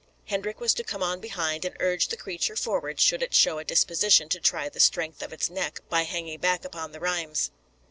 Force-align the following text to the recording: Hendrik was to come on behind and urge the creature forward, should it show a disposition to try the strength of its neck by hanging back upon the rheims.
Hendrik 0.25 0.59
was 0.59 0.73
to 0.73 0.83
come 0.83 1.03
on 1.03 1.19
behind 1.21 1.63
and 1.63 1.77
urge 1.79 2.07
the 2.07 2.17
creature 2.17 2.55
forward, 2.55 2.99
should 2.99 3.21
it 3.21 3.35
show 3.35 3.59
a 3.59 3.63
disposition 3.63 4.29
to 4.29 4.39
try 4.39 4.67
the 4.67 4.79
strength 4.79 5.21
of 5.21 5.31
its 5.31 5.47
neck 5.47 5.79
by 5.89 6.01
hanging 6.05 6.39
back 6.39 6.65
upon 6.65 6.91
the 6.91 6.99
rheims. 6.99 7.51